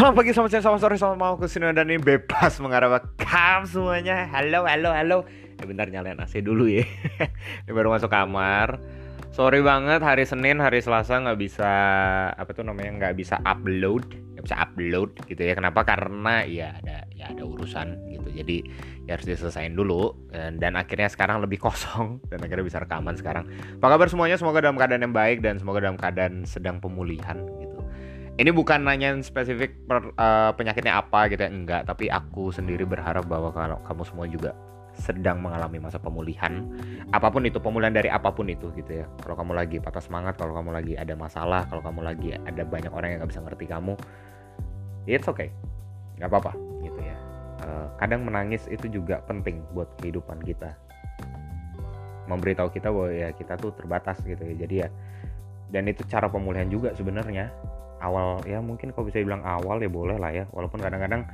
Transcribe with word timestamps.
Selamat 0.00 0.16
pagi, 0.16 0.32
selamat 0.32 0.48
siang, 0.48 0.64
selamat 0.64 0.80
sore, 0.80 0.96
selamat 0.96 1.18
malam 1.20 1.36
ke 1.36 1.44
sini 1.44 1.76
dan 1.76 1.84
ini 1.92 2.00
bebas 2.00 2.56
mengarah 2.64 3.04
kam 3.20 3.68
semuanya. 3.68 4.32
Halo, 4.32 4.64
halo, 4.64 4.96
halo. 4.96 5.18
Eh 5.60 5.66
bentar 5.68 5.92
nyalain 5.92 6.16
AC 6.16 6.40
dulu 6.40 6.72
ya. 6.72 6.88
ini 7.68 7.72
baru 7.76 7.92
masuk 7.92 8.08
kamar. 8.08 8.80
Sorry 9.28 9.60
banget 9.60 10.00
hari 10.00 10.24
Senin, 10.24 10.56
hari 10.56 10.80
Selasa 10.80 11.20
nggak 11.20 11.36
bisa 11.36 11.72
apa 12.32 12.48
tuh 12.56 12.64
namanya 12.64 12.96
nggak 12.96 13.14
bisa 13.20 13.44
upload, 13.44 14.08
nggak 14.08 14.44
bisa 14.48 14.56
upload 14.56 15.20
gitu 15.28 15.42
ya. 15.44 15.52
Kenapa? 15.52 15.84
Karena 15.84 16.48
ya 16.48 16.80
ada 16.80 17.04
ya 17.12 17.36
ada 17.36 17.44
urusan 17.44 18.00
gitu. 18.08 18.32
Jadi 18.32 18.56
ya 19.04 19.20
harus 19.20 19.28
diselesain 19.28 19.76
dulu 19.76 20.16
dan, 20.32 20.56
dan 20.56 20.80
akhirnya 20.80 21.12
sekarang 21.12 21.44
lebih 21.44 21.60
kosong 21.68 22.24
dan 22.32 22.40
akhirnya 22.40 22.64
bisa 22.64 22.80
rekaman 22.80 23.20
sekarang. 23.20 23.44
Apa 23.76 24.00
kabar 24.00 24.08
semuanya? 24.08 24.40
Semoga 24.40 24.64
dalam 24.64 24.80
keadaan 24.80 25.04
yang 25.04 25.12
baik 25.12 25.44
dan 25.44 25.60
semoga 25.60 25.84
dalam 25.84 26.00
keadaan 26.00 26.48
sedang 26.48 26.80
pemulihan 26.80 27.36
ini 28.38 28.50
bukan 28.54 28.86
nanya 28.86 29.16
spesifik 29.24 29.74
per, 29.88 30.14
uh, 30.14 30.52
penyakitnya 30.54 31.00
apa 31.00 31.26
gitu 31.32 31.42
ya 31.42 31.50
enggak. 31.50 31.82
Tapi 31.88 32.06
aku 32.12 32.54
sendiri 32.54 32.86
berharap 32.86 33.26
bahwa 33.26 33.50
kalau 33.50 33.78
kamu 33.82 34.02
semua 34.06 34.26
juga 34.30 34.52
sedang 35.00 35.40
mengalami 35.40 35.80
masa 35.80 35.96
pemulihan 35.96 36.66
apa 37.14 37.30
pun 37.30 37.46
itu 37.46 37.56
pemulihan 37.62 37.94
dari 37.94 38.10
apa 38.10 38.28
pun 38.30 38.46
itu 38.50 38.68
gitu 38.76 39.02
ya. 39.02 39.06
Kalau 39.22 39.34
kamu 39.38 39.52
lagi 39.56 39.76
patah 39.80 40.02
semangat 40.02 40.36
kalau 40.36 40.52
kamu 40.54 40.70
lagi 40.76 40.94
ada 40.98 41.14
masalah 41.16 41.64
kalau 41.66 41.80
kamu 41.80 42.00
lagi 42.04 42.36
ada 42.36 42.62
banyak 42.66 42.92
orang 42.92 43.08
yang 43.16 43.18
nggak 43.24 43.30
bisa 43.32 43.42
ngerti 43.42 43.64
kamu 43.70 43.94
it's 45.08 45.26
okay. 45.30 45.48
Nggak 46.20 46.28
apa-apa 46.30 46.52
gitu 46.84 47.00
ya. 47.00 47.16
Uh, 47.64 47.86
kadang 48.00 48.24
menangis 48.24 48.64
itu 48.68 48.88
juga 48.88 49.24
penting 49.24 49.62
buat 49.72 49.88
kehidupan 50.02 50.42
kita. 50.44 50.76
Memberitahu 52.28 52.70
kita 52.70 52.92
bahwa 52.92 53.10
ya 53.10 53.34
kita 53.34 53.58
tuh 53.58 53.72
terbatas 53.74 54.20
gitu 54.22 54.42
ya. 54.42 54.54
Jadi 54.54 54.74
ya 54.86 54.88
dan 55.70 55.86
itu 55.86 56.02
cara 56.10 56.26
pemulihan 56.26 56.66
juga 56.66 56.90
sebenarnya 56.98 57.54
awal 58.00 58.40
ya 58.48 58.58
mungkin 58.60 58.90
kalau 58.90 59.08
bisa 59.08 59.20
dibilang 59.20 59.44
awal 59.44 59.80
ya 59.80 59.88
boleh 59.88 60.16
lah 60.16 60.32
ya. 60.32 60.44
Walaupun 60.50 60.80
kadang-kadang 60.80 61.28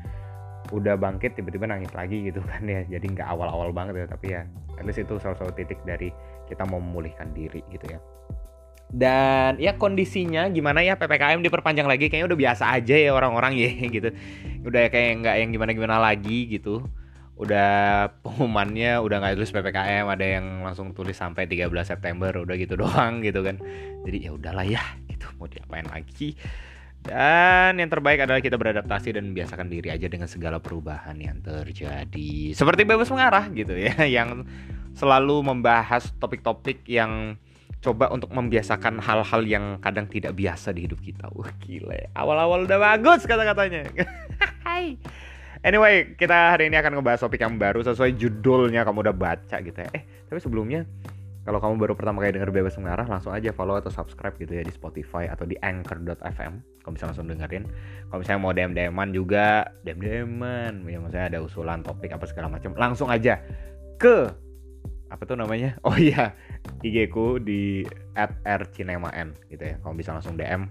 udah 0.75 0.99
bangkit 0.99 1.39
tiba-tiba 1.39 1.71
nangis 1.71 1.91
lagi 1.95 2.27
gitu 2.27 2.43
kan 2.43 2.67
ya. 2.67 2.83
Jadi 2.93 3.07
nggak 3.17 3.27
awal-awal 3.27 3.71
banget 3.71 4.05
ya 4.05 4.07
tapi 4.11 4.27
ya 4.35 4.43
at 4.77 4.85
least 4.85 5.01
itu 5.01 5.17
salah 5.23 5.39
satu 5.39 5.55
titik 5.55 5.81
dari 5.87 6.13
kita 6.47 6.67
mau 6.69 6.83
memulihkan 6.83 7.33
diri 7.33 7.63
gitu 7.71 7.87
ya. 7.91 7.99
Dan 8.87 9.59
ya 9.59 9.75
kondisinya 9.75 10.47
gimana 10.47 10.79
ya 10.79 10.95
ppkm 10.95 11.43
diperpanjang 11.43 11.91
lagi? 11.91 12.07
Kayaknya 12.07 12.27
udah 12.31 12.39
biasa 12.39 12.65
aja 12.71 12.95
ya 12.95 13.11
orang-orang 13.11 13.59
ya 13.59 13.71
gitu. 13.97 14.09
Udah 14.63 14.87
kayak 14.91 15.27
nggak 15.27 15.37
yang 15.43 15.51
gimana-gimana 15.51 15.99
lagi 15.99 16.47
gitu. 16.47 16.87
Udah 17.37 18.09
pengumumannya 18.25 19.03
udah 19.03 19.17
nggak 19.21 19.35
tulis 19.37 19.53
ppkm 19.53 20.07
ada 20.07 20.25
yang 20.25 20.63
langsung 20.63 20.95
tulis 20.95 21.19
sampai 21.19 21.51
13 21.51 21.69
September 21.83 22.31
udah 22.33 22.55
gitu 22.55 22.79
doang 22.83 23.21
gitu 23.27 23.43
kan. 23.43 23.59
Jadi 24.07 24.19
ya 24.23 24.31
udahlah 24.33 24.65
ya 24.65 24.83
mau 25.37 25.49
diapain 25.49 25.87
lagi 25.87 26.35
dan 27.07 27.79
yang 27.79 27.87
terbaik 27.87 28.27
adalah 28.27 28.43
kita 28.43 28.59
beradaptasi 28.59 29.15
dan 29.15 29.31
membiasakan 29.31 29.71
diri 29.71 29.95
aja 29.95 30.11
dengan 30.11 30.27
segala 30.27 30.59
perubahan 30.59 31.15
yang 31.23 31.39
terjadi. 31.39 32.51
Seperti 32.51 32.83
bebas 32.83 33.07
mengarah 33.15 33.47
gitu 33.55 33.79
ya, 33.79 33.95
yang 34.19 34.43
selalu 34.99 35.47
membahas 35.47 36.11
topik-topik 36.19 36.83
yang 36.91 37.39
coba 37.79 38.11
untuk 38.11 38.35
membiasakan 38.35 38.99
hal-hal 38.99 39.43
yang 39.47 39.65
kadang 39.79 40.11
tidak 40.11 40.35
biasa 40.35 40.75
di 40.75 40.91
hidup 40.91 40.99
kita. 40.99 41.31
Wah 41.31 41.55
gila, 41.63 42.11
awal-awal 42.19 42.67
udah 42.67 42.79
bagus 42.83 43.23
kata-katanya. 43.23 43.87
anyway, 45.69 46.19
kita 46.19 46.59
hari 46.59 46.67
ini 46.67 46.77
akan 46.83 46.99
ngebahas 46.99 47.23
topik 47.23 47.39
yang 47.39 47.55
baru 47.55 47.87
sesuai 47.87 48.19
judulnya 48.19 48.83
kamu 48.83 49.07
udah 49.07 49.15
baca 49.15 49.57
gitu 49.63 49.79
ya. 49.79 49.91
Eh, 49.95 50.03
tapi 50.27 50.43
sebelumnya 50.43 50.83
kalau 51.47 51.63
kamu 51.63 51.79
baru 51.79 51.95
pertama 51.95 52.19
kali 52.27 52.35
denger 52.35 52.51
Bebas 52.51 52.75
Mengarah, 52.75 53.07
langsung 53.07 53.31
aja 53.31 53.55
follow 53.55 53.79
atau 53.79 53.87
subscribe 53.87 54.35
gitu 54.35 54.51
ya 54.51 54.67
di 54.67 54.75
Spotify 54.75 55.31
atau 55.31 55.47
di 55.47 55.55
Anchor.fm. 55.63 56.83
Kamu 56.83 56.93
bisa 56.99 57.07
langsung 57.07 57.31
dengerin. 57.31 57.71
Kalau 58.11 58.19
misalnya 58.19 58.41
mau 58.43 58.51
DM 58.51 58.75
DM-an 58.75 59.15
juga, 59.15 59.63
DM 59.87 60.03
DM-an. 60.03 60.83
Ya 60.91 60.99
maksudnya 60.99 61.27
ada 61.31 61.39
usulan 61.39 61.87
topik 61.87 62.11
apa 62.11 62.27
segala 62.27 62.51
macam, 62.51 62.75
langsung 62.75 63.07
aja 63.15 63.39
ke 63.95 64.27
apa 65.07 65.23
tuh 65.23 65.39
namanya? 65.39 65.79
Oh 65.87 65.95
iya, 65.95 66.35
IG 66.83 67.15
ku 67.15 67.39
di 67.39 67.87
@rcinemaan 68.43 69.39
gitu 69.47 69.63
ya. 69.63 69.79
Kamu 69.87 70.03
bisa 70.03 70.19
langsung 70.19 70.35
DM. 70.35 70.67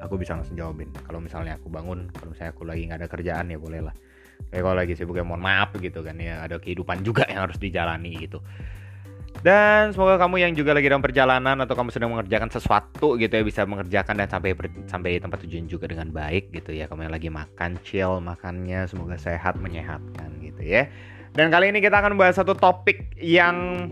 Aku 0.00 0.16
bisa 0.16 0.40
langsung 0.40 0.56
jawabin. 0.56 0.88
Kalau 1.04 1.20
misalnya 1.20 1.60
aku 1.60 1.68
bangun, 1.68 2.08
kalau 2.16 2.32
misalnya 2.32 2.56
aku 2.56 2.64
lagi 2.64 2.88
nggak 2.88 3.04
ada 3.04 3.08
kerjaan 3.12 3.52
ya 3.52 3.60
boleh 3.60 3.84
lah. 3.84 3.94
Kalau 4.48 4.72
lagi 4.72 4.96
sibuk 4.96 5.20
ya 5.20 5.24
mohon 5.24 5.44
maaf 5.44 5.76
gitu 5.76 6.00
kan 6.00 6.16
ya. 6.16 6.40
Ada 6.48 6.56
kehidupan 6.64 7.04
juga 7.04 7.28
yang 7.28 7.44
harus 7.44 7.60
dijalani 7.60 8.16
gitu. 8.24 8.40
Dan 9.46 9.94
semoga 9.94 10.18
kamu 10.18 10.42
yang 10.42 10.58
juga 10.58 10.74
lagi 10.74 10.90
dalam 10.90 10.98
perjalanan 10.98 11.54
atau 11.62 11.78
kamu 11.78 11.94
sedang 11.94 12.10
mengerjakan 12.10 12.50
sesuatu 12.50 13.14
gitu 13.14 13.30
ya 13.30 13.46
bisa 13.46 13.62
mengerjakan 13.62 14.18
dan 14.18 14.26
sampai 14.26 14.58
sampai 14.90 15.22
tempat 15.22 15.38
tujuan 15.46 15.70
juga 15.70 15.86
dengan 15.86 16.10
baik 16.10 16.50
gitu 16.50 16.74
ya. 16.74 16.90
Kamu 16.90 17.06
yang 17.06 17.14
lagi 17.14 17.30
makan 17.30 17.78
chill 17.86 18.18
makannya 18.18 18.90
semoga 18.90 19.14
sehat 19.14 19.54
menyehatkan 19.62 20.42
gitu 20.42 20.66
ya. 20.66 20.90
Dan 21.30 21.54
kali 21.54 21.70
ini 21.70 21.78
kita 21.78 21.94
akan 21.94 22.18
bahas 22.18 22.34
satu 22.34 22.58
topik 22.58 23.14
yang 23.22 23.86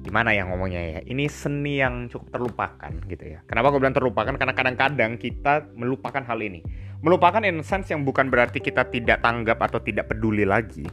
gimana 0.00 0.32
ya 0.32 0.48
ngomongnya 0.48 0.80
ya. 0.80 0.98
Ini 1.04 1.28
seni 1.28 1.84
yang 1.84 2.08
cukup 2.08 2.32
terlupakan 2.32 2.92
gitu 3.12 3.36
ya. 3.36 3.44
Kenapa 3.44 3.68
aku 3.68 3.76
bilang 3.76 3.92
terlupakan? 3.92 4.40
Karena 4.40 4.56
kadang-kadang 4.56 5.20
kita 5.20 5.68
melupakan 5.76 6.24
hal 6.24 6.40
ini. 6.40 6.64
Melupakan 7.04 7.44
in 7.44 7.60
sense 7.60 7.92
yang 7.92 8.08
bukan 8.08 8.32
berarti 8.32 8.64
kita 8.64 8.88
tidak 8.88 9.20
tanggap 9.20 9.60
atau 9.60 9.84
tidak 9.84 10.08
peduli 10.08 10.48
lagi 10.48 10.88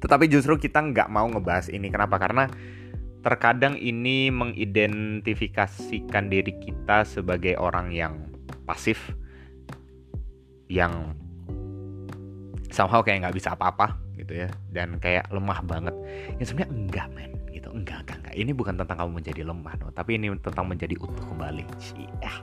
tetapi 0.00 0.32
justru 0.32 0.56
kita 0.56 0.80
nggak 0.80 1.12
mau 1.12 1.28
ngebahas 1.28 1.68
ini. 1.68 1.92
Kenapa? 1.92 2.16
Karena 2.16 2.48
terkadang 3.20 3.76
ini 3.76 4.32
mengidentifikasikan 4.32 6.32
diri 6.32 6.56
kita 6.56 7.04
sebagai 7.04 7.60
orang 7.60 7.92
yang 7.92 8.32
pasif, 8.64 8.96
yang 10.72 11.12
somehow 12.70 13.02
kayak 13.04 13.26
nggak 13.26 13.36
bisa 13.36 13.54
apa-apa 13.54 13.98
gitu 14.16 14.46
ya, 14.46 14.48
dan 14.70 14.96
kayak 15.02 15.26
lemah 15.30 15.60
banget. 15.66 15.94
Yang 16.38 16.46
sebenarnya 16.52 16.70
enggak 16.72 17.06
men, 17.12 17.32
gitu. 17.50 17.68
Enggak, 17.70 18.06
enggak, 18.06 18.16
enggak. 18.22 18.34
Ini 18.38 18.50
bukan 18.54 18.74
tentang 18.78 18.96
kamu 19.02 19.10
menjadi 19.22 19.42
lemah, 19.46 19.74
no. 19.80 19.92
tapi 19.92 20.16
ini 20.16 20.26
tentang 20.40 20.66
menjadi 20.68 20.94
utuh 20.98 21.24
kembali. 21.24 21.62
Cia. 21.82 22.34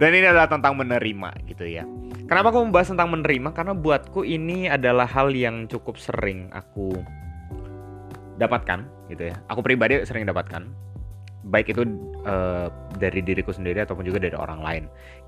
Dan 0.00 0.10
ini 0.16 0.26
adalah 0.26 0.48
tentang 0.48 0.74
menerima 0.74 1.30
gitu 1.46 1.64
ya. 1.68 1.84
Kenapa 2.26 2.48
aku 2.48 2.64
membahas 2.64 2.88
tentang 2.90 3.12
menerima? 3.12 3.52
Karena 3.52 3.74
buatku 3.76 4.24
ini 4.24 4.70
adalah 4.70 5.04
hal 5.04 5.30
yang 5.36 5.68
cukup 5.68 6.00
sering 6.00 6.48
aku 6.54 6.96
dapatkan 8.40 8.88
gitu 9.12 9.30
ya. 9.30 9.36
Aku 9.52 9.60
pribadi 9.60 10.00
sering 10.08 10.24
dapatkan 10.24 10.64
baik 11.42 11.74
itu 11.74 11.82
uh, 12.22 12.70
dari 13.02 13.18
diriku 13.18 13.50
sendiri 13.50 13.82
ataupun 13.82 14.06
juga 14.06 14.22
dari 14.22 14.38
orang 14.38 14.62
lain. 14.62 14.84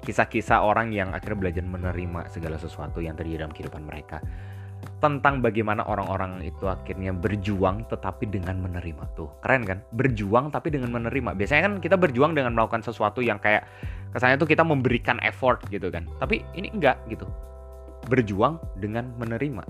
Kisah-kisah 0.07 0.63
orang 0.63 0.95
yang 0.95 1.11
akhirnya 1.11 1.51
belajar 1.51 1.65
menerima 1.67 2.31
segala 2.31 2.55
sesuatu 2.55 3.03
yang 3.03 3.19
terjadi 3.19 3.43
dalam 3.43 3.51
kehidupan 3.51 3.83
mereka. 3.83 4.23
Tentang 5.03 5.43
bagaimana 5.43 5.83
orang-orang 5.89 6.45
itu 6.45 6.71
akhirnya 6.71 7.11
berjuang 7.11 7.89
tetapi 7.91 8.31
dengan 8.31 8.63
menerima. 8.63 9.19
Tuh 9.19 9.35
keren 9.43 9.67
kan? 9.67 9.83
Berjuang 9.91 10.55
tapi 10.55 10.71
dengan 10.71 10.95
menerima. 10.95 11.35
Biasanya 11.35 11.63
kan 11.67 11.75
kita 11.83 11.99
berjuang 11.99 12.39
dengan 12.39 12.55
melakukan 12.55 12.87
sesuatu 12.87 13.19
yang 13.19 13.43
kayak 13.43 13.67
kesannya 14.15 14.39
tuh 14.39 14.47
kita 14.47 14.63
memberikan 14.63 15.19
effort 15.27 15.65
gitu 15.73 15.91
kan. 15.91 16.07
Tapi 16.23 16.47
ini 16.55 16.71
enggak 16.71 17.03
gitu. 17.11 17.27
Berjuang 18.07 18.61
dengan 18.79 19.11
menerima 19.17 19.65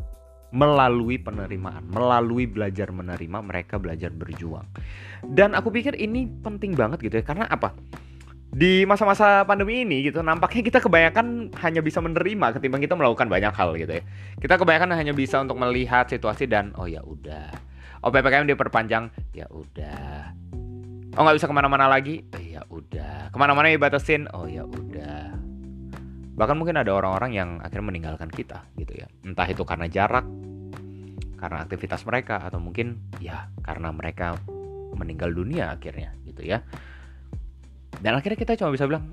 melalui 0.54 1.18
penerimaan 1.18 1.82
melalui 1.90 2.46
belajar 2.46 2.94
menerima 2.94 3.38
mereka 3.42 3.82
belajar 3.82 4.14
berjuang. 4.14 4.62
Dan 5.26 5.58
aku 5.58 5.74
pikir 5.74 5.98
ini 5.98 6.30
penting 6.30 6.78
banget 6.78 7.02
gitu 7.02 7.18
ya 7.18 7.26
karena 7.26 7.50
apa? 7.50 7.74
Di 8.54 8.86
masa-masa 8.86 9.42
pandemi 9.42 9.82
ini 9.82 10.06
gitu 10.06 10.22
nampaknya 10.22 10.62
kita 10.62 10.78
kebanyakan 10.78 11.50
hanya 11.58 11.82
bisa 11.82 11.98
menerima 11.98 12.54
ketimbang 12.54 12.86
kita 12.86 12.94
melakukan 12.94 13.26
banyak 13.26 13.50
hal 13.50 13.74
gitu 13.74 13.98
ya. 13.98 14.02
Kita 14.38 14.54
kebanyakan 14.54 14.94
hanya 14.94 15.10
bisa 15.10 15.42
untuk 15.42 15.58
melihat 15.58 16.06
situasi 16.06 16.46
dan 16.46 16.70
oh 16.78 16.86
ya 16.86 17.02
udah. 17.02 17.50
Oh 18.06 18.14
ppkm 18.14 18.46
diperpanjang 18.46 19.10
ya 19.34 19.50
udah. 19.50 20.30
Oh 21.18 21.22
nggak 21.26 21.36
bisa 21.42 21.50
ke 21.50 21.54
mana-mana 21.54 21.90
lagi 21.90 22.22
oh, 22.30 22.38
ya 22.38 22.62
udah. 22.70 23.34
Ke 23.34 23.36
mana-mana 23.42 23.74
dibatasin 23.74 24.30
oh 24.30 24.46
ya 24.46 24.62
udah 24.62 25.43
bahkan 26.34 26.58
mungkin 26.58 26.74
ada 26.74 26.90
orang-orang 26.90 27.30
yang 27.34 27.50
akhirnya 27.62 27.86
meninggalkan 27.86 28.30
kita 28.30 28.66
gitu 28.74 28.98
ya. 28.98 29.06
Entah 29.22 29.46
itu 29.46 29.62
karena 29.62 29.86
jarak 29.86 30.26
karena 31.38 31.58
aktivitas 31.62 32.02
mereka 32.08 32.42
atau 32.42 32.58
mungkin 32.58 32.98
ya 33.22 33.46
karena 33.62 33.94
mereka 33.94 34.34
meninggal 34.98 35.30
dunia 35.30 35.70
akhirnya 35.74 36.14
gitu 36.26 36.42
ya. 36.42 36.62
Dan 38.02 38.18
akhirnya 38.18 38.38
kita 38.38 38.58
cuma 38.58 38.74
bisa 38.74 38.90
bilang 38.90 39.06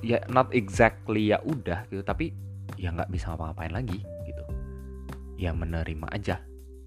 ya 0.00 0.22
not 0.30 0.54
exactly 0.54 1.34
ya 1.34 1.42
udah 1.42 1.90
gitu. 1.90 2.06
Tapi 2.06 2.30
ya 2.78 2.94
nggak 2.94 3.10
bisa 3.10 3.34
ngapa-ngapain 3.34 3.74
lagi 3.74 3.98
gitu. 4.26 4.44
Ya 5.34 5.50
menerima 5.50 6.06
aja 6.14 6.38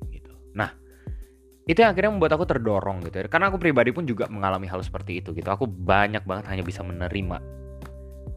gitu. 0.08 0.34
Nah 0.56 0.72
itu 1.68 1.80
yang 1.80 1.92
akhirnya 1.92 2.16
membuat 2.16 2.40
aku 2.40 2.48
terdorong 2.48 3.04
gitu 3.12 3.20
ya. 3.20 3.28
Karena 3.28 3.52
aku 3.52 3.60
pribadi 3.60 3.92
pun 3.92 4.08
juga 4.08 4.32
mengalami 4.32 4.72
hal 4.72 4.80
seperti 4.80 5.20
itu 5.20 5.36
gitu. 5.36 5.52
Aku 5.52 5.68
banyak 5.68 6.24
banget 6.24 6.48
hanya 6.48 6.64
bisa 6.64 6.80
menerima 6.80 7.63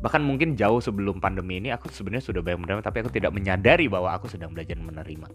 bahkan 0.07 0.23
mungkin 0.23 0.55
jauh 0.55 0.79
sebelum 0.79 1.19
pandemi 1.19 1.59
ini 1.59 1.75
aku 1.75 1.91
sebenarnya 1.91 2.31
sudah 2.31 2.47
banyak 2.47 2.63
menerima 2.63 2.83
tapi 2.87 3.03
aku 3.03 3.11
tidak 3.11 3.35
menyadari 3.35 3.91
bahwa 3.91 4.15
aku 4.15 4.31
sedang 4.31 4.55
belajar 4.55 4.79
menerima 4.79 5.27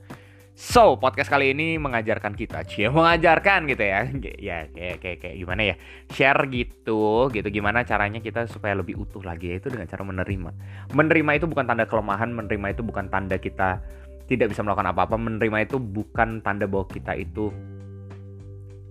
So, 0.51 0.99
podcast 0.99 1.31
kali 1.31 1.55
ini 1.55 1.79
mengajarkan 1.79 2.35
kita, 2.35 2.67
cie 2.67 2.91
mengajarkan 2.93 3.71
gitu 3.71 3.81
ya. 3.87 4.03
Ya 4.37 4.57
kayak 4.67 4.99
kayak 4.99 5.17
kayak 5.23 5.35
gimana 5.39 5.61
ya? 5.63 5.75
Share 6.11 6.43
gitu, 6.51 7.31
gitu 7.31 7.47
gimana 7.47 7.87
caranya 7.87 8.19
kita 8.19 8.45
supaya 8.51 8.75
lebih 8.75 8.99
utuh 8.99 9.23
lagi 9.23 9.55
yaitu 9.55 9.71
dengan 9.71 9.87
cara 9.87 10.03
menerima. 10.03 10.51
Menerima 10.91 11.31
itu 11.39 11.47
bukan 11.47 11.65
tanda 11.65 11.87
kelemahan, 11.87 12.35
menerima 12.35 12.77
itu 12.77 12.83
bukan 12.83 13.07
tanda 13.07 13.39
kita 13.39 13.79
tidak 14.27 14.51
bisa 14.51 14.61
melakukan 14.61 14.91
apa-apa, 14.91 15.15
menerima 15.15 15.57
itu 15.71 15.79
bukan 15.79 16.43
tanda 16.43 16.67
bahwa 16.67 16.85
kita 16.87 17.15
itu 17.15 17.49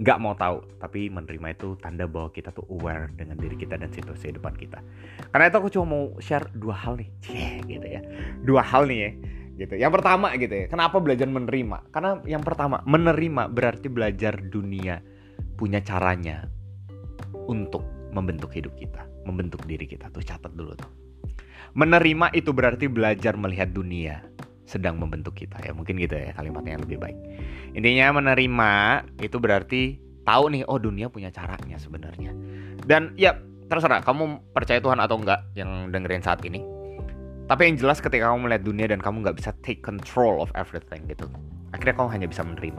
nggak 0.01 0.17
mau 0.17 0.33
tahu, 0.33 0.65
tapi 0.81 1.13
menerima 1.13 1.53
itu 1.53 1.77
tanda 1.77 2.09
bahwa 2.09 2.33
kita 2.33 2.49
tuh 2.57 2.65
aware 2.73 3.13
dengan 3.13 3.37
diri 3.37 3.53
kita 3.53 3.77
dan 3.77 3.93
situasi 3.93 4.33
depan 4.33 4.57
kita. 4.57 4.81
Karena 5.29 5.53
itu 5.53 5.57
aku 5.61 5.69
cuma 5.69 5.87
mau 5.93 6.05
share 6.25 6.49
dua 6.57 6.73
hal 6.73 6.97
nih, 6.97 7.09
cie 7.21 7.61
gitu 7.69 7.85
ya. 7.85 8.01
Dua 8.41 8.65
hal 8.65 8.89
nih 8.89 8.99
ya 9.05 9.11
gitu. 9.61 9.75
Yang 9.77 9.93
pertama 10.01 10.33
gitu 10.41 10.55
ya, 10.57 10.67
kenapa 10.73 10.97
belajar 11.05 11.29
menerima? 11.29 11.93
Karena 11.93 12.17
yang 12.25 12.41
pertama, 12.41 12.81
menerima 12.89 13.53
berarti 13.53 13.93
belajar 13.93 14.41
dunia 14.41 15.05
punya 15.61 15.85
caranya 15.85 16.49
untuk 17.45 17.85
membentuk 18.17 18.57
hidup 18.57 18.73
kita, 18.81 19.05
membentuk 19.29 19.61
diri 19.69 19.85
kita. 19.85 20.09
Tuh 20.09 20.25
catat 20.25 20.57
dulu 20.57 20.73
tuh. 20.81 20.89
Menerima 21.77 22.33
itu 22.33 22.51
berarti 22.57 22.89
belajar 22.89 23.37
melihat 23.37 23.69
dunia 23.71 24.25
sedang 24.71 25.03
membentuk 25.03 25.35
kita 25.35 25.59
ya. 25.59 25.75
Mungkin 25.75 25.99
gitu 25.99 26.15
ya 26.15 26.31
kalimatnya 26.39 26.79
yang 26.79 26.85
lebih 26.87 27.03
baik. 27.03 27.19
Intinya 27.75 28.23
menerima 28.23 28.73
itu 29.19 29.37
berarti 29.43 29.83
tahu 30.23 30.55
nih 30.55 30.63
oh 30.71 30.79
dunia 30.79 31.11
punya 31.11 31.35
caranya 31.35 31.75
sebenarnya. 31.83 32.31
Dan 32.87 33.19
ya 33.19 33.35
terserah 33.67 34.07
kamu 34.07 34.55
percaya 34.55 34.79
Tuhan 34.79 35.03
atau 35.03 35.19
enggak 35.19 35.43
yang 35.59 35.91
dengerin 35.91 36.23
saat 36.23 36.43
ini 36.47 36.81
tapi 37.51 37.67
yang 37.67 37.75
jelas 37.83 37.99
ketika 37.99 38.31
kamu 38.31 38.47
melihat 38.47 38.63
dunia 38.63 38.87
dan 38.87 39.03
kamu 39.03 39.27
nggak 39.27 39.43
bisa 39.43 39.51
take 39.67 39.83
control 39.83 40.39
of 40.39 40.55
everything 40.55 41.03
gitu, 41.11 41.27
akhirnya 41.75 41.99
kamu 41.99 42.09
hanya 42.15 42.27
bisa 42.31 42.47
menerima. 42.47 42.79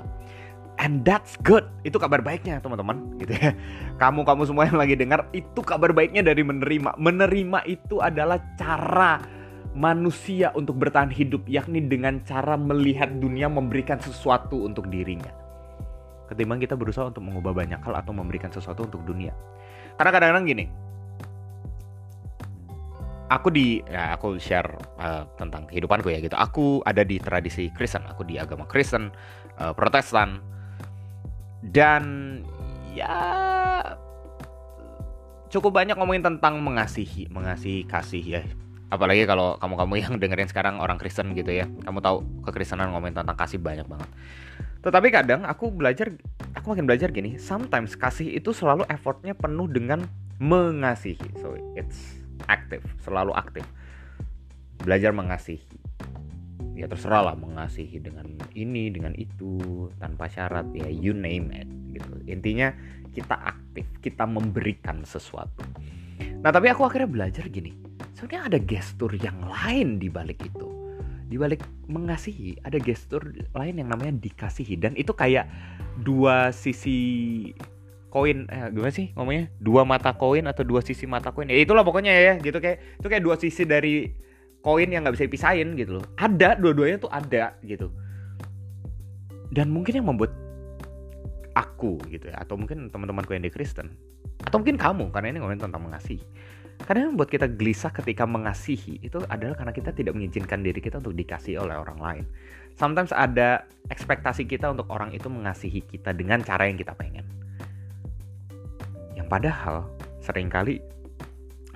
And 0.79 1.03
that's 1.03 1.35
good. 1.43 1.67
Itu 1.83 1.99
kabar 1.99 2.23
baiknya 2.23 2.63
teman-teman 2.63 3.19
gitu 3.19 3.35
ya. 3.35 3.51
Kamu 3.99 4.23
kamu 4.23 4.47
semua 4.47 4.71
yang 4.71 4.79
lagi 4.79 4.95
dengar 4.95 5.27
itu 5.35 5.59
kabar 5.59 5.91
baiknya 5.91 6.23
dari 6.23 6.39
menerima. 6.47 6.95
Menerima 6.95 7.67
itu 7.67 7.99
adalah 7.99 8.39
cara 8.55 9.19
manusia 9.71 10.51
untuk 10.51 10.75
bertahan 10.75 11.11
hidup 11.11 11.47
yakni 11.47 11.79
dengan 11.87 12.19
cara 12.27 12.59
melihat 12.59 13.07
dunia 13.19 13.47
memberikan 13.47 13.99
sesuatu 13.99 14.67
untuk 14.67 14.91
dirinya. 14.91 15.31
Ketimbang 16.27 16.59
kita 16.63 16.75
berusaha 16.79 17.07
untuk 17.11 17.23
mengubah 17.23 17.51
banyak 17.55 17.79
hal 17.79 17.95
atau 17.95 18.11
memberikan 18.15 18.51
sesuatu 18.51 18.87
untuk 18.87 19.03
dunia. 19.03 19.35
Karena 19.99 20.11
kadang-kadang 20.15 20.47
gini, 20.47 20.65
aku 23.31 23.47
di 23.51 23.79
ya 23.87 24.15
aku 24.15 24.35
share 24.39 24.67
uh, 24.99 25.23
tentang 25.39 25.67
kehidupanku 25.71 26.11
ya 26.11 26.19
gitu. 26.19 26.35
Aku 26.35 26.83
ada 26.83 27.03
di 27.07 27.19
tradisi 27.19 27.71
Kristen, 27.71 28.03
aku 28.07 28.27
di 28.27 28.35
agama 28.35 28.67
Kristen, 28.67 29.11
uh, 29.59 29.71
Protestan. 29.71 30.39
Dan 31.61 32.03
ya 32.91 33.15
cukup 35.51 35.79
banyak 35.79 35.95
ngomongin 35.95 36.27
tentang 36.27 36.59
mengasihi, 36.59 37.31
mengasihi 37.31 37.87
kasih 37.87 38.23
ya. 38.23 38.43
Apalagi 38.91 39.23
kalau 39.23 39.55
kamu-kamu 39.55 39.93
yang 40.03 40.13
dengerin 40.19 40.51
sekarang 40.51 40.83
orang 40.83 40.99
Kristen 40.99 41.31
gitu 41.31 41.47
ya. 41.47 41.63
Kamu 41.87 42.03
tahu 42.03 42.43
kekristenan 42.43 42.91
ngomongin 42.91 43.23
tentang 43.23 43.39
kasih 43.39 43.55
banyak 43.57 43.87
banget. 43.87 44.09
Tetapi 44.83 45.07
kadang 45.15 45.47
aku 45.47 45.71
belajar, 45.71 46.11
aku 46.51 46.75
makin 46.75 46.83
belajar 46.83 47.07
gini. 47.15 47.39
Sometimes 47.39 47.95
kasih 47.95 48.35
itu 48.35 48.51
selalu 48.51 48.83
effortnya 48.91 49.31
penuh 49.31 49.71
dengan 49.71 50.03
mengasihi. 50.43 51.39
So 51.39 51.55
it's 51.79 52.19
aktif, 52.51 52.83
selalu 52.99 53.31
aktif. 53.31 53.63
Belajar 54.83 55.15
mengasihi. 55.15 55.63
Ya 56.75 56.89
terserah 56.89 57.31
lah 57.31 57.35
mengasihi 57.37 58.01
dengan 58.01 58.25
ini, 58.57 58.89
dengan 58.89 59.13
itu, 59.13 59.87
tanpa 60.01 60.27
syarat 60.27 60.67
ya 60.73 60.89
you 60.89 61.13
name 61.13 61.53
it 61.53 61.69
gitu. 61.93 62.17
Intinya 62.25 62.73
kita 63.13 63.37
aktif, 63.37 63.85
kita 64.01 64.25
memberikan 64.25 65.05
sesuatu. 65.05 65.61
Nah, 66.41 66.49
tapi 66.49 66.73
aku 66.73 66.81
akhirnya 66.81 67.05
belajar 67.05 67.45
gini. 67.53 67.90
Sebenarnya 68.21 68.53
ada 68.53 68.59
gestur 68.61 69.09
yang 69.17 69.41
lain 69.49 69.97
di 69.97 70.05
balik 70.05 70.45
itu. 70.45 70.69
Di 71.25 71.41
balik 71.41 71.65
mengasihi, 71.89 72.53
ada 72.61 72.77
gestur 72.77 73.33
lain 73.57 73.81
yang 73.81 73.89
namanya 73.89 74.13
dikasihi. 74.21 74.77
Dan 74.77 74.93
itu 74.93 75.09
kayak 75.09 75.49
dua 76.05 76.53
sisi 76.53 77.49
koin 78.13 78.45
eh 78.53 78.69
gimana 78.69 78.93
sih 78.93 79.09
ngomongnya? 79.17 79.49
Dua 79.57 79.81
mata 79.89 80.13
koin 80.13 80.45
atau 80.45 80.61
dua 80.61 80.85
sisi 80.85 81.09
mata 81.09 81.33
koin? 81.33 81.49
Ya 81.49 81.65
itulah 81.65 81.81
pokoknya 81.81 82.13
ya 82.13 82.37
gitu. 82.37 82.61
Kayak 82.61 83.01
itu 83.01 83.07
kayak 83.09 83.23
dua 83.25 83.35
sisi 83.41 83.65
dari 83.65 84.13
koin 84.61 84.93
yang 84.93 85.01
nggak 85.01 85.17
bisa 85.17 85.25
dipisahin 85.25 85.73
gitu 85.73 85.97
loh. 85.97 86.05
Ada 86.13 86.61
dua-duanya 86.61 87.01
tuh 87.01 87.09
ada 87.09 87.57
gitu. 87.65 87.89
Dan 89.49 89.73
mungkin 89.73 89.97
yang 89.97 90.05
membuat 90.05 90.29
aku 91.57 91.97
gitu 92.05 92.29
ya 92.29 92.37
atau 92.37 92.53
mungkin 92.53 92.93
teman-temanku 92.93 93.33
yang 93.33 93.41
di 93.41 93.49
Kristen 93.49 93.97
atau 94.45 94.61
mungkin 94.61 94.77
kamu 94.77 95.09
karena 95.09 95.33
ini 95.33 95.37
ngomongin 95.41 95.65
tentang 95.65 95.83
mengasihi 95.83 96.21
karena 96.87 97.07
yang 97.07 97.11
membuat 97.15 97.29
kita 97.29 97.47
gelisah 97.47 97.93
ketika 97.93 98.25
mengasihi 98.25 98.99
itu 99.03 99.21
adalah 99.29 99.55
karena 99.57 99.73
kita 99.73 99.91
tidak 99.93 100.13
mengizinkan 100.17 100.65
diri 100.65 100.81
kita 100.81 100.97
untuk 100.97 101.13
dikasih 101.13 101.61
oleh 101.61 101.77
orang 101.77 101.99
lain 102.01 102.25
sometimes 102.75 103.13
ada 103.13 103.69
ekspektasi 103.91 104.49
kita 104.49 104.71
untuk 104.71 104.89
orang 104.89 105.13
itu 105.13 105.29
mengasihi 105.29 105.85
kita 105.85 106.15
dengan 106.15 106.41
cara 106.41 106.65
yang 106.65 106.79
kita 106.79 106.95
pengen 106.97 107.23
Padahal 109.31 109.87
sering 110.19 110.51
kali 110.51 110.83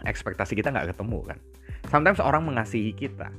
ekspektasi 0.03 0.59
kita 0.59 0.75
nggak 0.75 0.91
ketemu 0.91 1.23
kan. 1.23 1.39
Sometimes 1.87 2.19
orang 2.19 2.43
mengasihi 2.43 2.91
kita 2.91 3.31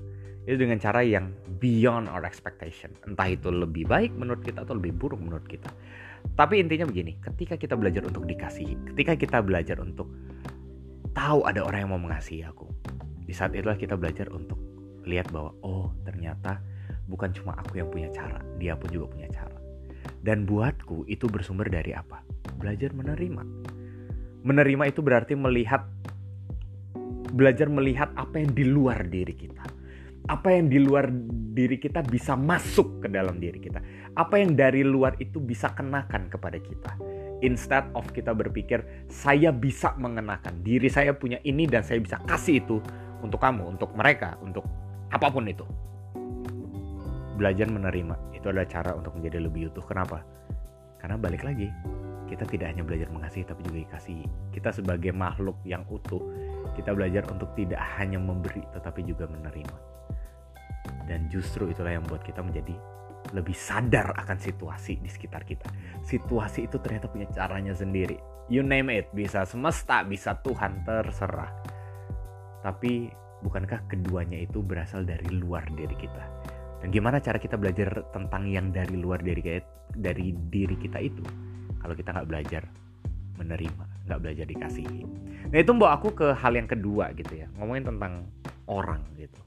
itu 0.48 0.56
dengan 0.56 0.80
cara 0.80 1.04
yang 1.04 1.36
beyond 1.60 2.08
our 2.08 2.24
expectation. 2.24 2.96
Entah 3.04 3.28
itu 3.28 3.52
lebih 3.52 3.84
baik 3.84 4.16
menurut 4.16 4.40
kita 4.40 4.64
atau 4.64 4.72
lebih 4.72 4.96
buruk 4.96 5.20
menurut 5.20 5.44
kita. 5.44 5.68
Tapi 6.32 6.64
intinya 6.64 6.88
begini, 6.88 7.20
ketika 7.20 7.60
kita 7.60 7.76
belajar 7.76 8.08
untuk 8.08 8.24
dikasihi, 8.24 8.96
ketika 8.96 9.20
kita 9.20 9.44
belajar 9.44 9.84
untuk 9.84 10.08
tahu 11.16 11.48
ada 11.48 11.64
orang 11.64 11.88
yang 11.88 11.90
mau 11.96 12.02
mengasihi 12.04 12.44
aku, 12.44 12.68
di 13.24 13.32
saat 13.32 13.56
itulah 13.56 13.80
kita 13.80 13.96
belajar 13.96 14.28
untuk 14.28 14.60
lihat 15.08 15.32
bahwa 15.32 15.56
oh 15.64 15.88
ternyata 16.04 16.60
bukan 17.08 17.32
cuma 17.32 17.56
aku 17.56 17.80
yang 17.80 17.88
punya 17.88 18.12
cara, 18.12 18.44
dia 18.60 18.76
pun 18.76 18.92
juga 18.92 19.16
punya 19.16 19.32
cara. 19.32 19.56
Dan 20.20 20.44
buatku 20.44 21.08
itu 21.08 21.24
bersumber 21.26 21.72
dari 21.72 21.96
apa? 21.96 22.20
Belajar 22.60 22.92
menerima 22.92 23.42
Menerima 24.46 24.84
itu 24.86 25.02
berarti 25.02 25.34
melihat 25.34 25.82
belajar 27.34 27.66
melihat 27.66 28.14
apa 28.14 28.38
yang 28.38 28.54
di 28.54 28.62
luar 28.62 29.02
diri 29.10 29.34
kita. 29.34 29.66
Apa 30.30 30.54
yang 30.54 30.70
di 30.70 30.78
luar 30.78 31.10
diri 31.54 31.82
kita 31.82 32.06
bisa 32.06 32.38
masuk 32.38 33.02
ke 33.02 33.08
dalam 33.10 33.42
diri 33.42 33.58
kita. 33.58 33.82
Apa 34.14 34.38
yang 34.38 34.54
dari 34.54 34.86
luar 34.86 35.18
itu 35.18 35.42
bisa 35.42 35.74
kenakan 35.74 36.30
kepada 36.30 36.62
kita. 36.62 36.94
Instead 37.44 37.92
of 37.92 38.08
kita 38.16 38.32
berpikir 38.32 38.80
saya 39.12 39.52
bisa 39.52 39.92
mengenakan 40.00 40.64
diri 40.64 40.88
saya 40.88 41.12
punya 41.12 41.36
ini 41.44 41.68
dan 41.68 41.84
saya 41.84 42.00
bisa 42.00 42.16
kasih 42.24 42.64
itu 42.64 42.80
untuk 43.20 43.40
kamu, 43.40 43.76
untuk 43.76 43.92
mereka, 43.92 44.40
untuk 44.40 44.64
apa 45.12 45.28
pun 45.28 45.44
itu. 45.44 45.64
Belajar 47.36 47.68
menerima 47.68 48.32
itu 48.32 48.48
adalah 48.48 48.64
cara 48.64 48.96
untuk 48.96 49.12
menjadi 49.20 49.44
lebih 49.44 49.68
utuh. 49.68 49.84
Kenapa? 49.84 50.24
Karena 50.96 51.20
balik 51.20 51.44
lagi, 51.44 51.68
kita 52.26 52.48
tidak 52.48 52.72
hanya 52.72 52.82
belajar 52.82 53.08
mengasihi 53.12 53.44
tapi 53.44 53.60
juga 53.68 53.78
dikasihi. 53.84 54.26
Kita 54.56 54.72
sebagai 54.72 55.12
makhluk 55.12 55.60
yang 55.68 55.84
utuh, 55.92 56.20
kita 56.72 56.96
belajar 56.96 57.28
untuk 57.28 57.52
tidak 57.52 57.78
hanya 58.00 58.16
memberi 58.16 58.64
tetapi 58.72 59.04
juga 59.04 59.28
menerima. 59.28 59.76
Dan 61.06 61.30
justru 61.30 61.70
itulah 61.70 61.94
yang 61.94 62.02
membuat 62.08 62.26
kita 62.26 62.40
menjadi 62.42 62.74
lebih 63.34 63.54
sadar 63.54 64.14
akan 64.14 64.38
situasi 64.38 65.02
di 65.02 65.10
sekitar 65.10 65.42
kita. 65.42 65.66
Situasi 66.06 66.70
itu 66.70 66.78
ternyata 66.78 67.10
punya 67.10 67.26
caranya 67.34 67.74
sendiri. 67.74 68.18
You 68.46 68.62
name 68.62 68.94
it, 68.94 69.10
bisa 69.10 69.42
semesta, 69.42 70.06
bisa 70.06 70.38
Tuhan, 70.44 70.86
terserah. 70.86 71.50
Tapi 72.62 73.10
bukankah 73.42 73.90
keduanya 73.90 74.38
itu 74.38 74.62
berasal 74.62 75.02
dari 75.02 75.26
luar 75.34 75.66
diri 75.74 75.94
kita? 75.98 76.24
Dan 76.82 76.94
gimana 76.94 77.18
cara 77.18 77.40
kita 77.40 77.58
belajar 77.58 78.06
tentang 78.14 78.46
yang 78.46 78.70
dari 78.70 78.94
luar 78.94 79.18
diri 79.18 79.58
dari 79.96 80.30
diri 80.30 80.76
kita 80.78 80.98
itu? 81.02 81.24
kalau 81.86 81.94
kita 81.94 82.10
nggak 82.10 82.26
belajar 82.26 82.62
menerima 83.38 83.84
nggak 84.10 84.18
belajar 84.18 84.46
dikasihi 84.50 85.02
nah 85.54 85.58
itu 85.62 85.70
membawa 85.70 86.02
aku 86.02 86.18
ke 86.18 86.34
hal 86.34 86.58
yang 86.58 86.66
kedua 86.66 87.14
gitu 87.14 87.38
ya 87.38 87.46
ngomongin 87.54 87.86
tentang 87.86 88.26
orang 88.66 89.06
gitu 89.14 89.38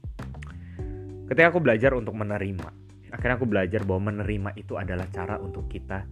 ketika 1.28 1.52
aku 1.52 1.60
belajar 1.60 1.92
untuk 1.92 2.16
menerima 2.16 2.79
akhirnya 3.10 3.36
aku 3.36 3.48
belajar 3.48 3.82
bahwa 3.84 4.14
menerima 4.14 4.50
itu 4.56 4.74
adalah 4.78 5.06
cara 5.10 5.36
untuk 5.38 5.66
kita 5.66 6.06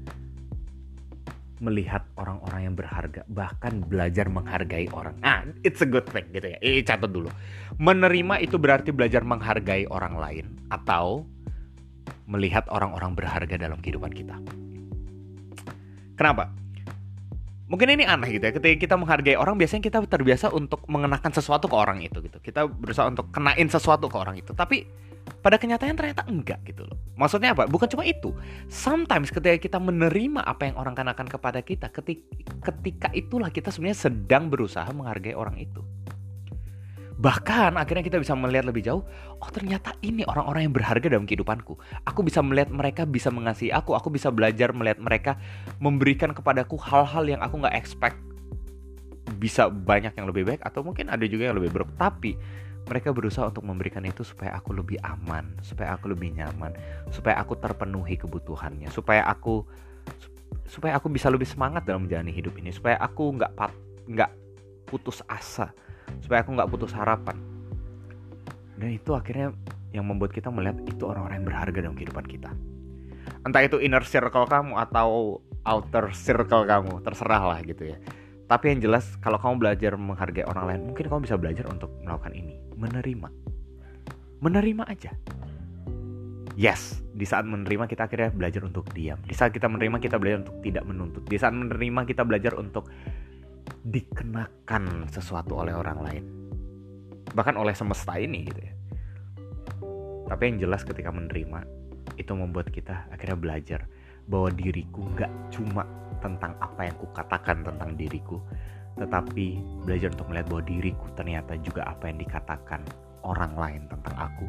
melihat 1.59 2.07
orang-orang 2.15 2.71
yang 2.71 2.75
berharga 2.79 3.27
bahkan 3.27 3.83
belajar 3.83 4.31
menghargai 4.31 4.87
orang 4.95 5.19
nah 5.19 5.43
it's 5.67 5.83
a 5.83 5.89
good 5.89 6.07
thing 6.11 6.27
gitu 6.31 6.55
ya 6.55 6.59
ini 6.63 6.87
catat 6.87 7.11
dulu 7.11 7.31
menerima 7.83 8.39
itu 8.39 8.59
berarti 8.59 8.95
belajar 8.95 9.27
menghargai 9.27 9.91
orang 9.91 10.15
lain 10.15 10.47
atau 10.71 11.27
melihat 12.31 12.63
orang-orang 12.71 13.19
berharga 13.19 13.59
dalam 13.59 13.83
kehidupan 13.83 14.15
kita 14.15 14.39
Kenapa? 16.19 16.51
Mungkin 17.71 17.95
ini 17.95 18.03
aneh 18.03 18.35
gitu 18.35 18.51
ya. 18.51 18.53
Ketika 18.53 18.75
kita 18.75 18.95
menghargai 18.99 19.39
orang, 19.39 19.55
biasanya 19.55 19.87
kita 19.87 20.03
terbiasa 20.03 20.51
untuk 20.51 20.83
mengenakan 20.91 21.31
sesuatu 21.31 21.71
ke 21.71 21.77
orang 21.79 22.03
itu 22.03 22.19
gitu. 22.27 22.43
Kita 22.43 22.67
berusaha 22.67 23.07
untuk 23.07 23.31
kenain 23.31 23.71
sesuatu 23.71 24.11
ke 24.11 24.19
orang 24.19 24.35
itu. 24.35 24.51
Tapi 24.51 24.83
pada 25.39 25.57
kenyataan 25.61 25.95
ternyata 25.95 26.27
enggak 26.27 26.61
gitu 26.67 26.85
loh. 26.85 26.99
Maksudnya 27.15 27.55
apa? 27.55 27.69
Bukan 27.71 27.89
cuma 27.91 28.05
itu. 28.05 28.35
Sometimes 28.67 29.33
ketika 29.33 29.57
kita 29.59 29.79
menerima 29.79 30.43
apa 30.43 30.71
yang 30.71 30.77
orang 30.77 30.95
katakan 30.95 31.27
kepada 31.27 31.61
kita, 31.63 31.87
ketika, 31.91 32.25
ketika 32.73 33.09
itulah 33.15 33.51
kita 33.53 33.73
sebenarnya 33.73 34.11
sedang 34.11 34.51
berusaha 34.51 34.89
menghargai 34.91 35.35
orang 35.35 35.59
itu. 35.59 35.85
Bahkan 37.19 37.75
akhirnya 37.75 38.07
kita 38.07 38.23
bisa 38.23 38.39
melihat 38.39 38.71
lebih 38.71 38.87
jauh, 38.87 39.03
oh 39.43 39.51
ternyata 39.51 39.91
ini 40.07 40.23
orang-orang 40.23 40.71
yang 40.71 40.75
berharga 40.75 41.07
dalam 41.11 41.27
kehidupanku. 41.27 41.75
Aku 42.07 42.23
bisa 42.23 42.39
melihat 42.47 42.71
mereka 42.71 43.03
bisa 43.03 43.35
mengasihi 43.35 43.75
aku, 43.75 43.99
aku 43.99 44.07
bisa 44.15 44.31
belajar 44.31 44.71
melihat 44.71 45.03
mereka 45.03 45.35
memberikan 45.83 46.31
kepadaku 46.31 46.79
hal-hal 46.79 47.27
yang 47.27 47.43
aku 47.43 47.59
nggak 47.59 47.75
expect 47.75 48.23
bisa 49.39 49.67
banyak 49.67 50.15
yang 50.15 50.31
lebih 50.31 50.47
baik 50.47 50.63
atau 50.63 50.81
mungkin 50.87 51.11
ada 51.11 51.27
juga 51.27 51.51
yang 51.51 51.59
lebih 51.59 51.75
buruk. 51.75 51.91
Tapi 51.99 52.39
mereka 52.89 53.13
berusaha 53.13 53.53
untuk 53.53 53.69
memberikan 53.69 54.01
itu 54.09 54.25
supaya 54.25 54.57
aku 54.57 54.73
lebih 54.73 54.97
aman, 55.05 55.61
supaya 55.61 55.95
aku 55.95 56.09
lebih 56.11 56.33
nyaman, 56.33 56.73
supaya 57.13 57.37
aku 57.37 57.55
terpenuhi 57.61 58.17
kebutuhannya, 58.17 58.89
supaya 58.89 59.29
aku 59.29 59.63
supaya 60.65 60.97
aku 60.97 61.13
bisa 61.13 61.29
lebih 61.29 61.45
semangat 61.45 61.85
dalam 61.85 62.09
menjalani 62.09 62.33
hidup 62.33 62.57
ini, 62.57 62.73
supaya 62.73 62.97
aku 62.97 63.37
nggak 63.37 63.53
nggak 64.09 64.31
putus 64.89 65.21
asa 65.29 65.69
supaya 66.25 66.41
aku 66.41 66.57
nggak 66.57 66.71
putus 66.73 66.93
harapan. 66.97 67.37
Dan 68.81 68.97
itu 68.97 69.13
akhirnya 69.13 69.53
yang 69.93 70.09
membuat 70.09 70.33
kita 70.33 70.49
melihat 70.49 70.81
itu 70.89 71.03
orang-orang 71.05 71.45
yang 71.45 71.49
berharga 71.49 71.79
dalam 71.85 71.97
kehidupan 71.97 72.25
kita. 72.25 72.51
Entah 73.45 73.63
itu 73.65 73.77
inner 73.83 74.05
circle 74.09 74.49
kamu 74.49 74.81
atau 74.81 75.41
outer 75.69 76.17
circle 76.17 76.65
kamu 76.65 77.05
terserah 77.05 77.45
lah 77.53 77.61
gitu 77.61 77.93
ya 77.93 77.99
tapi 78.49 78.73
yang 78.73 78.81
jelas 78.81 79.05
kalau 79.21 79.37
kamu 79.37 79.61
belajar 79.61 79.93
menghargai 80.01 80.49
orang 80.49 80.65
lain 80.65 80.81
mungkin 80.89 81.05
kamu 81.05 81.21
bisa 81.29 81.37
belajar 81.37 81.69
untuk 81.69 81.93
melakukan 82.01 82.33
ini. 82.33 82.57
Menerima. 82.81 83.29
Menerima 84.41 84.83
aja. 84.89 85.13
Yes 86.59 87.05
di 87.19 87.27
saat 87.27 87.43
menerima 87.51 87.91
kita 87.91 88.07
akhirnya 88.07 88.31
belajar 88.31 88.63
untuk 88.63 88.87
diam. 88.95 89.19
Di 89.27 89.35
saat 89.35 89.51
kita 89.51 89.67
menerima 89.67 89.99
kita 89.99 90.23
belajar 90.23 90.47
untuk 90.47 90.63
tidak 90.63 90.85
menuntut. 90.87 91.23
Di 91.27 91.35
saat 91.35 91.51
menerima 91.51 92.07
kita 92.07 92.23
belajar 92.23 92.55
untuk 92.55 92.87
dikenakan 93.83 95.11
sesuatu 95.11 95.59
oleh 95.59 95.75
orang 95.75 95.99
lain. 95.99 96.25
Bahkan 97.35 97.59
oleh 97.59 97.75
semesta 97.75 98.15
ini 98.17 98.47
gitu 98.47 98.61
ya. 98.63 98.73
Tapi 100.31 100.43
yang 100.47 100.57
jelas 100.63 100.87
ketika 100.87 101.11
menerima 101.11 101.67
itu 102.15 102.33
membuat 102.39 102.71
kita 102.71 103.11
akhirnya 103.11 103.35
belajar 103.35 103.81
bahwa 104.31 104.55
diriku 104.55 105.03
nggak 105.19 105.33
cuma 105.51 105.83
tentang 106.19 106.55
apa 106.59 106.87
yang 106.87 106.97
kukatakan 106.99 107.65
tentang 107.65 107.91
diriku 107.95 108.39
tetapi 108.99 109.63
belajar 109.87 110.11
untuk 110.11 110.27
melihat 110.31 110.47
bahwa 110.51 110.63
diriku 110.67 111.07
ternyata 111.15 111.55
juga 111.63 111.87
apa 111.87 112.11
yang 112.11 112.19
dikatakan 112.19 112.83
orang 113.23 113.53
lain 113.55 113.83
tentang 113.87 114.15
aku 114.19 114.47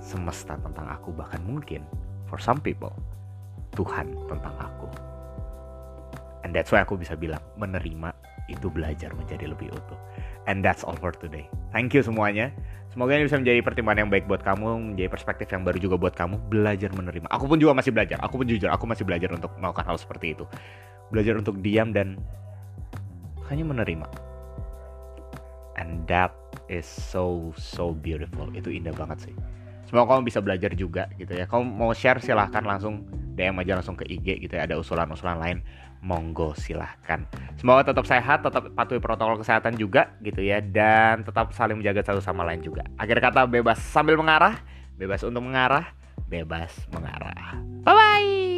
semesta 0.00 0.56
tentang 0.60 0.88
aku 0.88 1.12
bahkan 1.12 1.40
mungkin 1.44 1.84
for 2.28 2.40
some 2.40 2.60
people 2.60 2.92
Tuhan 3.76 4.16
tentang 4.26 4.54
aku 4.56 4.88
and 6.44 6.56
that's 6.56 6.72
why 6.72 6.80
aku 6.80 6.96
bisa 6.96 7.12
bilang 7.12 7.40
menerima 7.60 8.12
itu 8.48 8.68
belajar 8.68 9.08
menjadi 9.16 9.48
lebih 9.48 9.72
utuh. 9.72 9.98
And 10.44 10.60
that's 10.60 10.84
all 10.84 10.96
for 11.00 11.12
today. 11.16 11.48
Thank 11.72 11.96
you 11.96 12.04
semuanya. 12.04 12.52
Semoga 12.92 13.16
ini 13.16 13.26
bisa 13.26 13.40
menjadi 13.40 13.60
pertimbangan 13.64 14.06
yang 14.06 14.10
baik 14.12 14.24
buat 14.30 14.44
kamu, 14.44 14.94
menjadi 14.94 15.10
perspektif 15.10 15.48
yang 15.50 15.64
baru 15.66 15.78
juga 15.80 15.96
buat 15.98 16.14
kamu. 16.14 16.36
Belajar 16.52 16.92
menerima. 16.92 17.26
Aku 17.32 17.48
pun 17.48 17.58
juga 17.58 17.74
masih 17.74 17.90
belajar. 17.90 18.20
Aku 18.22 18.38
pun 18.38 18.46
jujur, 18.46 18.70
aku 18.70 18.84
masih 18.86 19.02
belajar 19.08 19.32
untuk 19.32 19.50
melakukan 19.56 19.84
hal 19.88 19.96
seperti 19.98 20.36
itu. 20.36 20.44
Belajar 21.12 21.34
untuk 21.40 21.60
diam 21.60 21.92
dan 21.92 22.20
hanya 23.50 23.64
menerima. 23.66 24.08
And 25.74 26.06
that 26.06 26.32
is 26.70 26.86
so 26.86 27.52
so 27.58 27.92
beautiful. 27.92 28.48
Itu 28.54 28.70
indah 28.70 28.94
banget 28.94 29.30
sih. 29.30 29.34
Semoga 29.84 30.16
kamu 30.16 30.22
bisa 30.26 30.40
belajar 30.40 30.72
juga 30.72 31.10
gitu 31.20 31.36
ya. 31.36 31.44
Kamu 31.44 31.66
mau 31.66 31.92
share 31.92 32.22
silahkan 32.22 32.64
langsung 32.64 33.04
DM 33.36 33.58
aja 33.60 33.76
langsung 33.76 33.98
ke 33.98 34.06
IG 34.08 34.48
gitu 34.48 34.54
ya. 34.56 34.64
Ada 34.64 34.80
usulan-usulan 34.80 35.36
lain 35.36 35.58
monggo 36.04 36.52
silahkan. 36.56 37.24
Semoga 37.56 37.90
tetap 37.90 38.04
sehat, 38.04 38.44
tetap 38.44 38.68
patuhi 38.76 39.00
protokol 39.00 39.40
kesehatan 39.40 39.80
juga 39.80 40.12
gitu 40.20 40.44
ya, 40.44 40.60
dan 40.60 41.24
tetap 41.24 41.50
saling 41.56 41.80
menjaga 41.80 42.04
satu 42.04 42.20
sama 42.20 42.44
lain 42.44 42.60
juga. 42.60 42.84
Akhir 43.00 43.18
kata 43.24 43.48
bebas 43.48 43.80
sambil 43.80 44.20
mengarah, 44.20 44.60
bebas 45.00 45.24
untuk 45.24 45.40
mengarah, 45.40 45.88
bebas 46.28 46.76
mengarah. 46.92 47.56
Bye 47.88 47.96
bye. 47.96 48.53